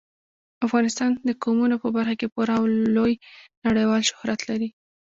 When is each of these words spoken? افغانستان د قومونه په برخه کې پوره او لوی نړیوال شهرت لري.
افغانستان 0.65 1.11
د 1.27 1.29
قومونه 1.43 1.75
په 1.83 1.87
برخه 1.95 2.15
کې 2.19 2.31
پوره 2.33 2.53
او 2.59 2.63
لوی 2.95 3.13
نړیوال 3.65 4.01
شهرت 4.09 4.39
لري. 4.49 4.69